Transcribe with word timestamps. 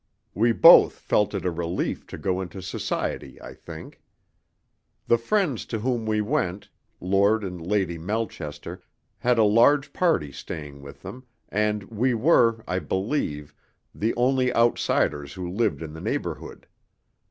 We 0.33 0.51
both 0.51 0.93
felt 0.93 1.35
it 1.35 1.45
a 1.45 1.51
relief 1.51 2.07
to 2.07 2.17
go 2.17 2.41
into 2.41 2.59
society, 2.59 3.39
I 3.39 3.53
think. 3.53 4.01
The 5.05 5.19
friends 5.19 5.63
to 5.67 5.77
whom 5.81 6.07
we 6.07 6.21
went 6.21 6.69
Lord 6.99 7.43
and 7.43 7.61
Lady 7.61 7.99
Melchester 7.99 8.81
had 9.19 9.37
a 9.37 9.43
large 9.43 9.93
party 9.93 10.31
staying 10.31 10.81
with 10.81 11.03
them, 11.03 11.25
and 11.49 11.83
we 11.83 12.15
were, 12.15 12.63
I 12.67 12.79
believe, 12.79 13.53
the 13.93 14.15
only 14.15 14.51
outsiders 14.55 15.33
who 15.33 15.47
lived 15.47 15.83
in 15.83 15.93
the 15.93 16.01
neighbourhood. 16.01 16.65